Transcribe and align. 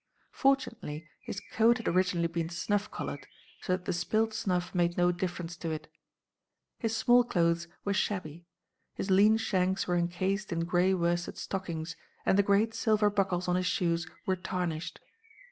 Fortunately 0.31 1.07
his 1.19 1.39
coat 1.51 1.77
had 1.77 1.87
originally 1.87 2.27
been 2.27 2.49
snuff 2.49 2.89
coloured, 2.89 3.27
so 3.61 3.73
that 3.73 3.85
the 3.85 3.93
spilled 3.93 4.33
snuff 4.33 4.73
made 4.73 4.97
no 4.97 5.11
difference 5.11 5.55
to 5.57 5.69
it. 5.69 5.89
His 6.79 6.97
small 6.97 7.23
clothes 7.23 7.67
were 7.85 7.93
shabby; 7.93 8.47
his 8.95 9.11
lean 9.11 9.37
shanks 9.37 9.85
were 9.85 9.95
encased 9.97 10.51
in 10.51 10.65
grey 10.65 10.95
worsted 10.95 11.37
stockings, 11.37 11.95
and 12.25 12.35
the 12.35 12.41
great 12.41 12.73
silver 12.73 13.11
buckles 13.11 13.47
on 13.47 13.55
his 13.57 13.67
shoes 13.67 14.09
were 14.25 14.35
tarnished. 14.35 14.99